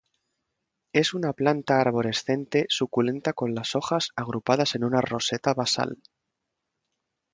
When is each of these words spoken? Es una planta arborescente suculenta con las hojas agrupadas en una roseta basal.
Es 0.93 1.13
una 1.13 1.31
planta 1.31 1.79
arborescente 1.79 2.65
suculenta 2.69 3.33
con 3.33 3.53
las 3.53 3.75
hojas 3.75 4.09
agrupadas 4.15 4.73
en 4.73 4.83
una 4.85 4.99
roseta 4.99 5.53
basal. 5.53 6.01